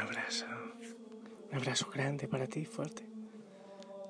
[0.00, 0.46] Abrazo.
[1.50, 3.04] Un abrazo grande para ti, fuerte.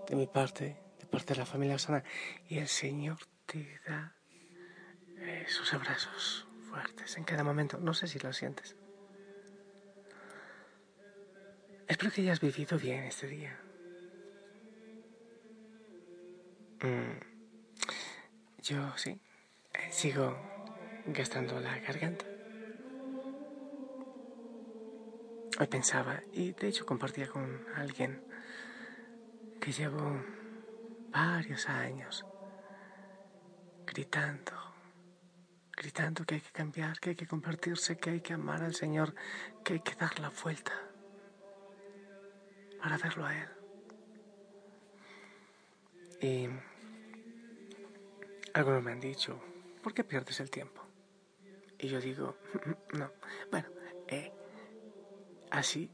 [0.08, 2.04] De mi parte, de parte de la familia Osana.
[2.48, 4.14] Y el Señor te da
[5.46, 7.78] esos abrazos fuertes en cada momento.
[7.78, 8.76] No sé si lo sientes.
[11.88, 13.58] Espero que hayas vivido bien este día.
[16.82, 17.18] Mm,
[18.62, 19.10] Yo sí,
[19.74, 20.36] eh, sigo
[21.06, 22.24] gastando la garganta.
[25.60, 28.24] Hoy pensaba, y de hecho compartía con alguien
[29.60, 30.24] que llevo
[31.10, 32.24] varios años
[33.86, 34.52] gritando,
[35.76, 39.14] gritando que hay que cambiar, que hay que convertirse, que hay que amar al Señor,
[39.62, 40.72] que hay que dar la vuelta
[42.80, 43.48] para verlo a Él.
[46.22, 46.48] Y
[48.54, 49.38] algunos me han dicho,
[49.82, 50.80] ¿por qué pierdes el tiempo?
[51.78, 52.38] Y yo digo,
[52.94, 53.12] no,
[53.50, 53.68] bueno,
[54.08, 54.32] eh,
[55.50, 55.92] así,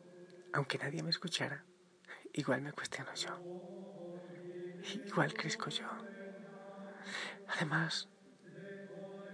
[0.53, 1.65] aunque nadie me escuchara,
[2.33, 3.43] igual me cuestiono yo.
[5.07, 5.87] Igual crezco yo.
[7.47, 8.09] Además,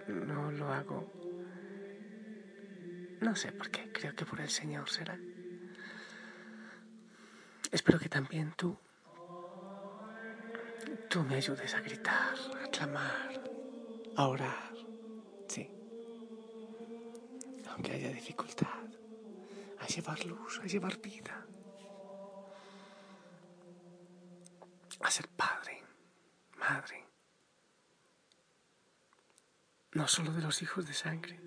[0.07, 1.07] no lo hago.
[3.21, 5.19] No sé por qué, creo que por el Señor será.
[7.71, 8.79] Espero que también tú,
[11.09, 13.41] tú me ayudes a gritar, a clamar,
[14.17, 14.75] a orar.
[15.49, 15.71] Sí.
[17.71, 18.82] Aunque haya dificultad,
[19.95, 21.47] llevar luz, a llevar vida.
[25.01, 25.83] A ser padre,
[26.57, 27.07] madre.
[29.93, 31.41] No solo de los hijos de sangre,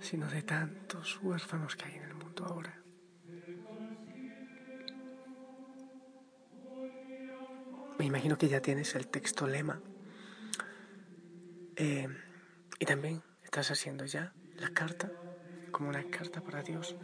[0.00, 2.78] sino de tantos huérfanos que hay en el mundo ahora.
[7.98, 9.80] Me imagino que ya tienes el texto lema.
[11.76, 12.08] Eh,
[12.78, 15.10] y también estás haciendo ya la carta
[15.72, 16.94] como una carta para Dios,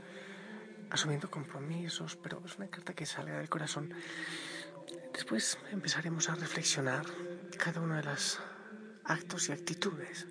[0.91, 3.93] asumiendo compromisos, pero es una carta que sale del corazón.
[5.13, 7.05] Después empezaremos a reflexionar
[7.59, 8.39] cada uno de los
[9.05, 10.27] actos y actitudes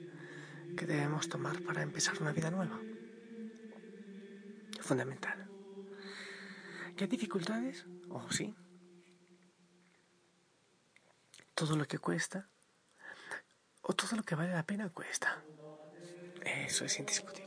[0.77, 2.79] que debemos tomar para empezar una vida nueva.
[4.79, 5.49] Fundamental.
[6.95, 7.85] ¿Qué dificultades?
[8.09, 8.55] Oh, sí.
[11.53, 12.49] Todo lo que cuesta
[13.81, 15.43] o todo lo que vale la pena cuesta.
[16.43, 17.46] Eso es indiscutible.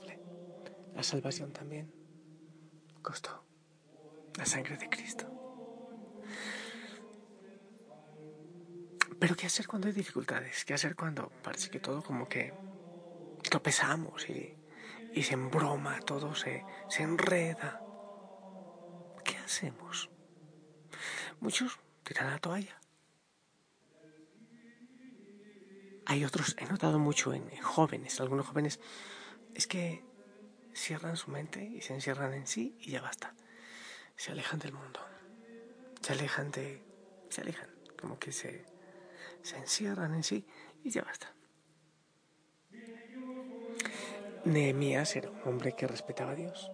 [0.95, 1.93] La salvación también
[3.03, 3.45] costó
[4.37, 5.27] la sangre de Cristo.
[9.19, 10.65] Pero ¿qué hacer cuando hay dificultades?
[10.65, 12.55] ¿Qué hacer cuando parece que todo como que
[13.43, 14.57] tropezamos y,
[15.13, 17.83] y se embroma, todo se, se enreda?
[19.25, 20.11] ¿Qué hacemos?
[21.41, 22.81] Muchos tiran la toalla.
[26.07, 28.81] Hay otros, he notado mucho en, en jóvenes, algunos jóvenes,
[29.55, 30.03] es que
[30.75, 33.35] cierran su mente y se encierran en sí y ya basta.
[34.17, 35.01] Se alejan del mundo.
[36.01, 36.83] Se alejan de...
[37.29, 37.71] Se alejan.
[38.01, 38.65] Como que se,
[39.43, 40.47] se encierran en sí
[40.83, 41.35] y ya basta.
[44.45, 46.71] Nehemías era un hombre que respetaba a Dios.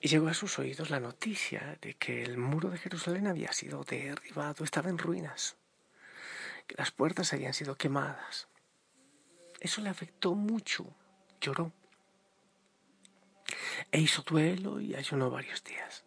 [0.00, 3.82] Y llegó a sus oídos la noticia de que el muro de Jerusalén había sido
[3.82, 5.56] derribado, estaba en ruinas,
[6.66, 8.48] que las puertas habían sido quemadas.
[9.60, 10.94] Eso le afectó mucho,
[11.40, 11.72] lloró.
[13.92, 16.04] E hizo duelo y ayunó varios días.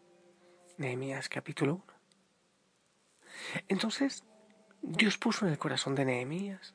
[0.77, 1.83] Nehemías capítulo 1.
[3.67, 4.23] Entonces,
[4.81, 6.73] Dios puso en el corazón de Nehemías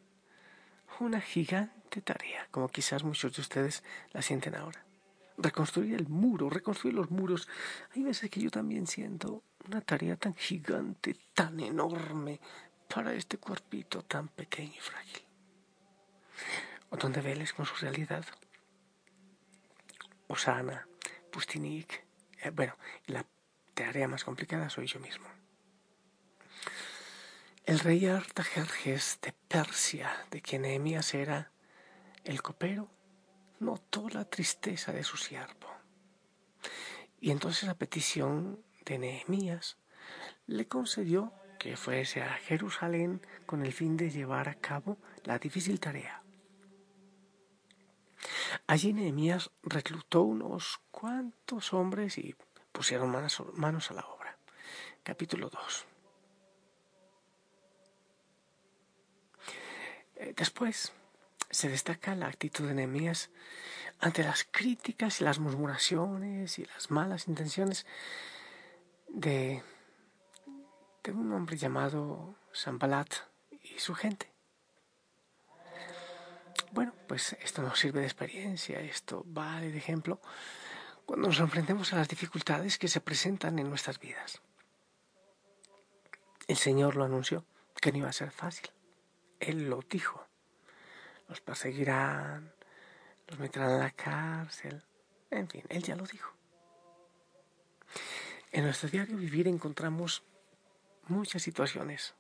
[1.01, 4.85] una gigante tarea, como quizás muchos de ustedes la sienten ahora.
[5.37, 7.49] Reconstruir el muro, reconstruir los muros.
[7.95, 12.41] Hay veces que yo también siento una tarea tan gigante, tan enorme,
[12.95, 15.25] para este cuerpito tan pequeño y frágil.
[16.91, 18.25] O donde veles con su realidad.
[20.29, 20.87] Osana,
[21.31, 22.05] Pustinik,
[22.41, 22.77] eh, bueno,
[23.07, 23.27] la
[23.75, 25.27] tarea más complicada soy yo mismo.
[27.65, 31.51] El rey Artajerjes de Persia, de quien Nehemías era
[32.25, 32.91] el copero,
[33.61, 35.71] notó la tristeza de su siervo.
[37.21, 39.79] Y entonces la petición de Nehemías
[40.47, 45.81] le concedió que fuese a Jerusalén con el fin de llevar a cabo la difícil
[45.81, 46.24] tarea.
[48.67, 52.35] Allí Nehemías reclutó unos cuantos hombres y
[52.73, 54.39] pusieron manos, a la obra.
[55.03, 55.87] Capítulo 2.
[60.17, 60.93] Eh, después
[61.51, 63.31] se destaca la actitud de Nehemías
[64.01, 67.85] ante las críticas y las murmuraciones y las malas intenciones
[69.09, 69.63] de,
[71.03, 73.13] de un hombre llamado Sambalat
[73.63, 74.34] y su gente.
[76.75, 80.21] Bueno, pues esto nos sirve de experiencia, esto vale de ejemplo
[81.07, 84.43] cuando nos enfrentemos a las dificultades que se presentan en nuestras vidas.
[86.49, 87.45] El Señor lo anunció,
[87.81, 88.71] que no iba a ser fácil.
[89.39, 90.27] Él lo dijo.
[91.29, 92.53] Los perseguirán,
[93.29, 94.83] los meterán en la cárcel.
[95.31, 96.35] En fin, Él ya lo dijo.
[98.51, 100.25] En nuestro diario vivir encontramos
[101.07, 102.17] muchas situaciones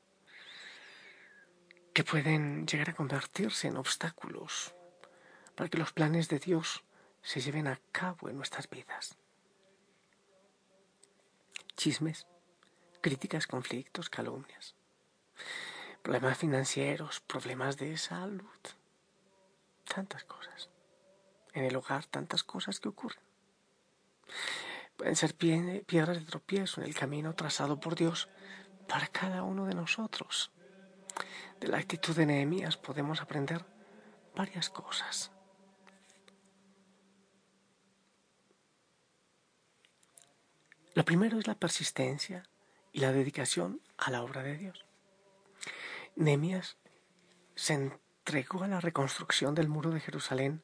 [1.94, 4.75] que pueden llegar a convertirse en obstáculos
[5.55, 6.82] para que los planes de Dios
[7.23, 9.17] se lleven a cabo en nuestras vidas.
[11.76, 12.26] Chismes,
[13.00, 14.75] críticas, conflictos, calumnias,
[16.02, 18.61] problemas financieros, problemas de salud,
[19.85, 20.70] tantas cosas.
[21.52, 23.23] En el hogar tantas cosas que ocurren.
[24.97, 28.29] Pueden ser piedras de tropiezo en el camino trazado por Dios
[28.88, 30.50] para cada uno de nosotros.
[31.60, 33.64] De la actitud de Nehemías podemos aprender
[34.34, 35.30] varias cosas.
[40.94, 42.48] Lo primero es la persistencia
[42.92, 44.84] y la dedicación a la obra de Dios.
[46.14, 46.76] Nehemías
[47.56, 50.62] se entregó a la reconstrucción del muro de Jerusalén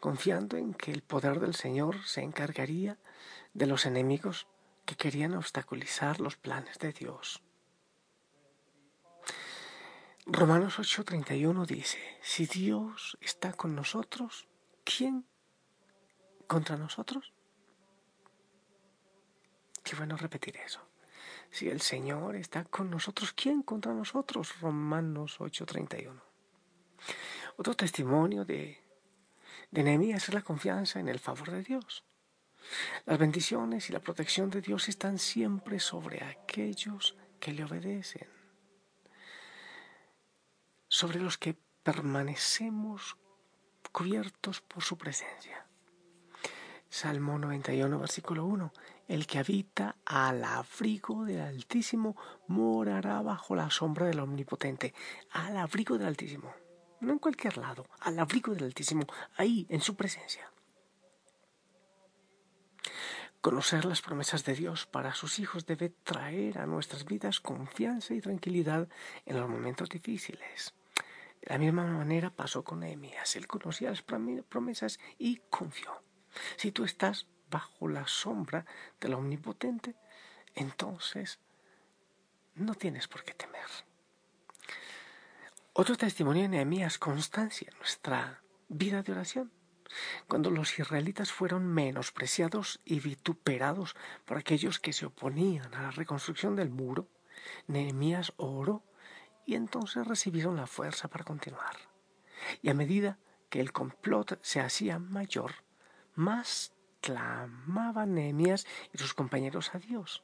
[0.00, 2.98] confiando en que el poder del Señor se encargaría
[3.54, 4.48] de los enemigos
[4.86, 7.42] que querían obstaculizar los planes de Dios.
[10.26, 14.46] Romanos 8:31 dice, si Dios está con nosotros,
[14.84, 15.24] ¿quién
[16.46, 17.32] contra nosotros?
[19.82, 20.80] Qué bueno repetir eso.
[21.50, 24.60] Si el Señor está con nosotros, ¿quién contra nosotros?
[24.60, 26.20] Romanos 8:31.
[27.56, 28.78] Otro testimonio de,
[29.70, 32.04] de Nehemías es la confianza en el favor de Dios.
[33.06, 38.39] Las bendiciones y la protección de Dios están siempre sobre aquellos que le obedecen
[41.00, 43.16] sobre los que permanecemos
[43.90, 45.66] cubiertos por su presencia.
[46.90, 48.70] Salmo 91, versículo 1.
[49.08, 52.16] El que habita al abrigo del Altísimo
[52.48, 54.92] morará bajo la sombra del Omnipotente.
[55.30, 56.52] Al abrigo del Altísimo.
[57.00, 59.06] No en cualquier lado, al abrigo del Altísimo,
[59.38, 60.52] ahí, en su presencia.
[63.40, 68.20] Conocer las promesas de Dios para sus hijos debe traer a nuestras vidas confianza y
[68.20, 68.86] tranquilidad
[69.24, 70.74] en los momentos difíciles.
[71.42, 73.36] La misma manera pasó con Nehemías.
[73.36, 76.02] Él conocía las promesas y confió.
[76.56, 78.66] Si tú estás bajo la sombra
[79.00, 79.96] del Omnipotente,
[80.54, 81.40] entonces
[82.54, 83.60] no tienes por qué temer.
[85.72, 89.52] Otro testimonio de Nehemías, constancia nuestra vida de oración.
[90.28, 96.54] Cuando los israelitas fueron menospreciados y vituperados por aquellos que se oponían a la reconstrucción
[96.54, 97.08] del muro,
[97.66, 98.84] Nehemías oró
[99.50, 101.76] y entonces recibieron la fuerza para continuar.
[102.62, 105.64] Y a medida que el complot se hacía mayor,
[106.14, 108.64] más clamaban Nehemías
[108.94, 110.22] y sus compañeros a Dios,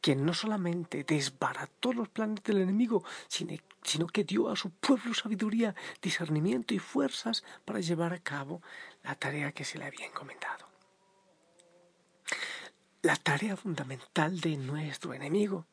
[0.00, 5.74] quien no solamente desbarató los planes del enemigo, sino que dio a su pueblo sabiduría,
[6.00, 8.62] discernimiento y fuerzas para llevar a cabo
[9.02, 10.66] la tarea que se le había encomendado.
[13.02, 15.66] La tarea fundamental de nuestro enemigo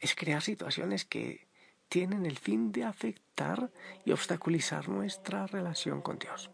[0.00, 1.47] es crear situaciones que
[1.88, 3.70] tienen el fin de afectar
[4.04, 6.50] y obstaculizar nuestra relación con Dios.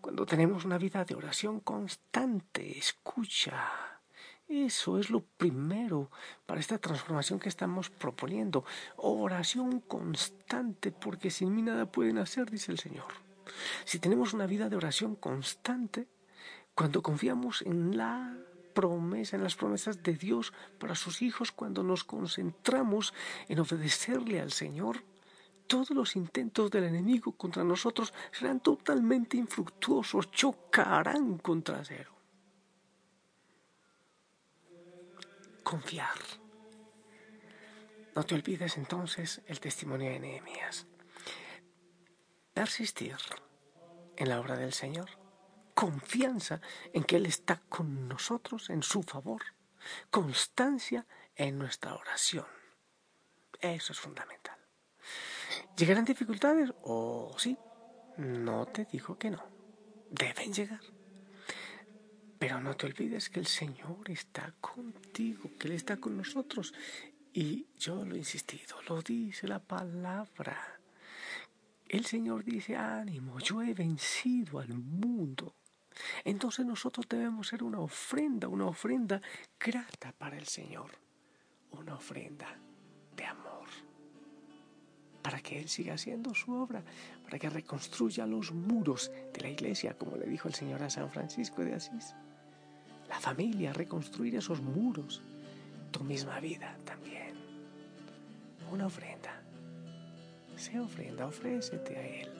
[0.00, 3.70] Cuando tenemos una vida de oración constante, escucha,
[4.48, 6.10] eso es lo primero
[6.44, 8.64] para esta transformación que estamos proponiendo.
[8.96, 13.12] Oración constante, porque sin mí nada pueden hacer, dice el Señor.
[13.84, 16.08] Si tenemos una vida de oración constante,
[16.74, 18.36] cuando confiamos en la
[18.72, 23.14] promesa, en las promesas de Dios para sus hijos, cuando nos concentramos
[23.48, 25.04] en obedecerle al Señor,
[25.66, 32.12] todos los intentos del enemigo contra nosotros serán totalmente infructuosos, chocarán contra cero.
[35.72, 36.18] confiar.
[38.14, 40.86] No te olvides entonces el testimonio de Nehemías.
[42.52, 43.16] Persistir
[44.16, 45.21] en la obra del Señor.
[45.74, 46.60] Confianza
[46.92, 49.42] en que Él está con nosotros en su favor.
[50.10, 52.46] Constancia en nuestra oración.
[53.60, 54.56] Eso es fundamental.
[55.76, 56.70] ¿Llegarán dificultades?
[56.82, 57.56] ¿O oh, sí?
[58.18, 59.42] No te digo que no.
[60.10, 60.80] Deben llegar.
[62.38, 66.74] Pero no te olvides que el Señor está contigo, que Él está con nosotros.
[67.32, 70.80] Y yo lo he insistido, lo dice la palabra.
[71.88, 75.54] El Señor dice, ánimo, yo he vencido al mundo.
[76.24, 79.20] Entonces nosotros debemos ser una ofrenda, una ofrenda
[79.58, 80.90] grata para el Señor,
[81.72, 82.46] una ofrenda
[83.16, 83.68] de amor,
[85.22, 86.82] para que Él siga haciendo su obra,
[87.24, 91.10] para que reconstruya los muros de la iglesia, como le dijo el Señor a San
[91.10, 92.14] Francisco de Asís.
[93.08, 95.22] La familia, reconstruir esos muros,
[95.90, 97.36] tu misma vida también.
[98.70, 99.42] Una ofrenda.
[100.56, 102.32] Se ofrenda, ofrécete a Él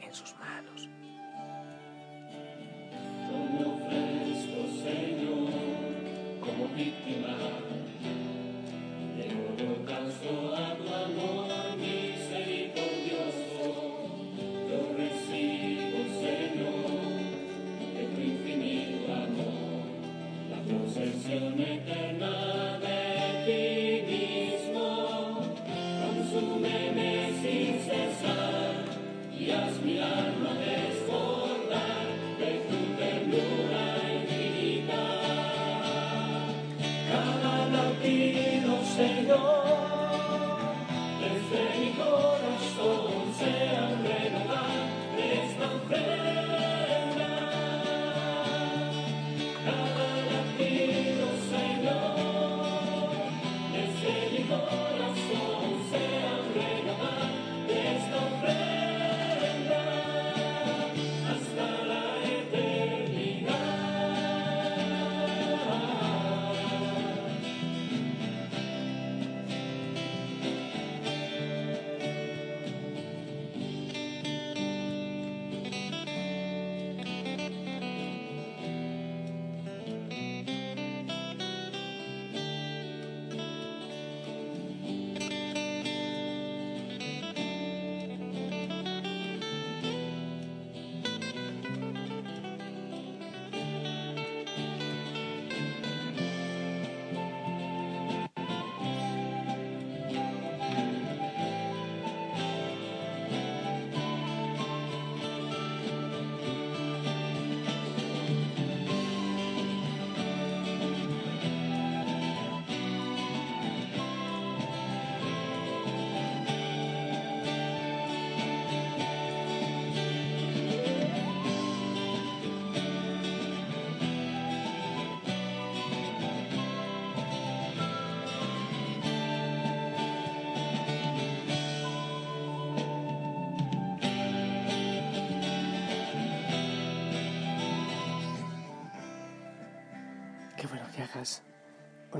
[0.00, 0.88] en sus manos.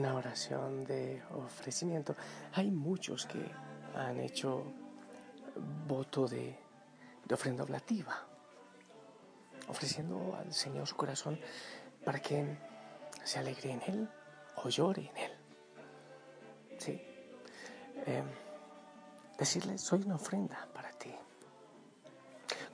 [0.04, 2.14] Una oración de ofrecimiento.
[2.52, 3.42] Hay muchos que
[3.94, 4.62] han hecho
[5.86, 6.58] voto de,
[7.32, 8.14] ofrenda oblativa,
[9.66, 11.40] ofreciendo al Señor su corazón
[12.04, 12.58] para que
[13.24, 14.10] se alegre en Él
[14.56, 15.32] o llore en Él.
[16.78, 17.02] Sí.
[18.04, 18.26] Em,
[19.38, 21.14] decirle, soy una ofrenda para ti.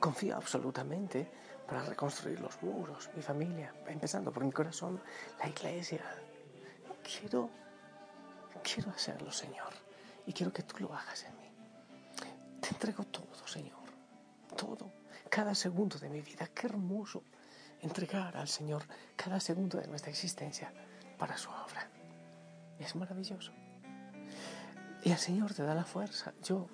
[0.01, 1.31] Confío absolutamente
[1.65, 5.01] para reconstruir los muros, mi familia, empezando por mi corazón,
[5.39, 6.03] la iglesia.
[7.19, 7.51] Quiero,
[8.63, 9.73] quiero hacerlo, Señor,
[10.27, 11.51] y quiero que tú lo hagas en mí.
[12.61, 13.79] Te entrego todo, Señor,
[14.57, 14.93] todo,
[15.29, 16.47] cada segundo de mi vida.
[16.55, 17.25] Qué hermoso
[17.83, 18.85] entregar al Señor
[19.17, 20.73] cada segundo de nuestra existencia
[21.19, 21.89] para su obra.
[22.79, 23.53] Es maravilloso.
[25.03, 26.33] Y el Señor te da la fuerza.
[26.43, 26.69] Yo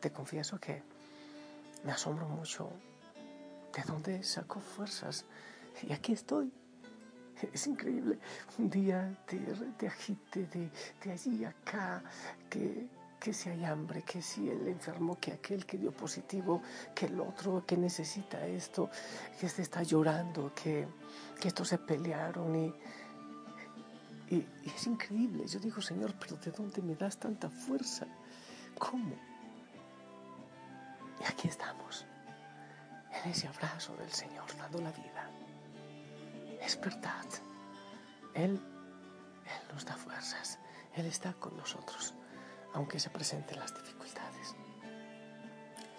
[0.00, 0.82] te confieso que
[1.84, 2.70] me asombro mucho
[3.72, 5.24] ¿De dónde saco fuerzas?
[5.82, 6.52] Y aquí estoy.
[7.52, 8.18] Es increíble.
[8.58, 12.02] Un día te, agite de, allí acá,
[12.48, 12.86] que,
[13.18, 16.62] que si hay hambre, que si el enfermo, que aquel que dio positivo,
[16.94, 18.90] que el otro que necesita esto,
[19.38, 20.86] que este está llorando, que,
[21.40, 22.74] que estos se pelearon y,
[24.30, 25.46] y, y, es increíble.
[25.46, 28.06] Yo digo, Señor, pero ¿de dónde me das tanta fuerza?
[28.78, 29.14] ¿Cómo?
[31.20, 32.06] Y aquí estamos
[33.12, 35.41] en ese abrazo del Señor, dando la vida.
[36.62, 37.26] Es verdad.
[38.34, 38.60] Él
[39.72, 40.58] nos da fuerzas,
[40.94, 42.14] Él está con nosotros,
[42.74, 44.54] aunque se presenten las dificultades.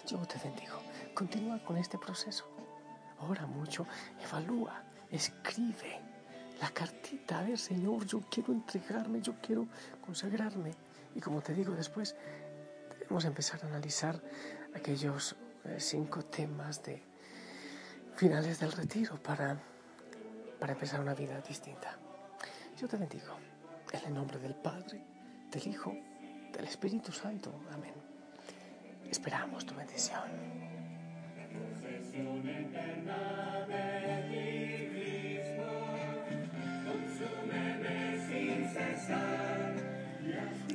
[0.06, 0.80] Yo te bendigo,
[1.14, 2.44] continúa con este proceso,
[3.20, 3.86] ora mucho,
[4.22, 6.00] evalúa, escribe
[6.60, 9.66] la cartita, a ver Señor, yo quiero entregarme, yo quiero
[10.04, 10.72] consagrarme.
[11.14, 12.16] Y como te digo después,
[12.98, 14.20] debemos empezar a analizar
[14.74, 17.02] aquellos eh, cinco temas de
[18.16, 19.58] finales del retiro para,
[20.64, 21.94] para empezar una vida distinta.
[22.78, 23.36] Yo te bendigo
[23.92, 24.98] en el nombre del Padre,
[25.50, 25.94] del Hijo,
[26.54, 27.52] del Espíritu Santo.
[27.70, 27.92] Amén.
[29.10, 30.22] Esperamos tu bendición.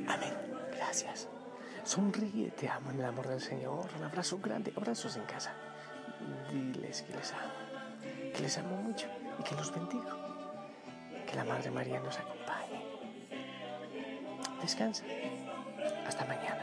[0.06, 0.34] Amén.
[0.72, 1.28] Gracias.
[1.82, 3.88] Sonríe, te amo en el amor del Señor.
[3.98, 5.52] Un abrazo grande, abrazos en casa.
[6.52, 7.59] Diles que les amo,
[8.32, 9.06] que les amo mucho
[9.38, 10.10] y que los bendigo.
[11.26, 12.84] Que la Madre María nos acompañe.
[14.60, 15.04] Descansa.
[16.06, 16.59] Hasta mañana.